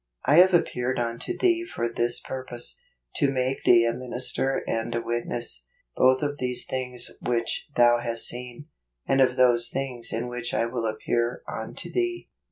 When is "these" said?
6.39-6.65